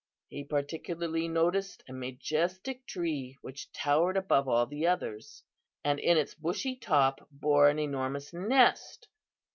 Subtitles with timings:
[0.29, 5.43] He particularly noticed a majestic tree which towered above all the others,
[5.83, 9.07] and in its bushy top bore an enormous nest.